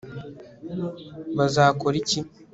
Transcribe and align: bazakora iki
bazakora 1.37 1.95
iki 2.01 2.19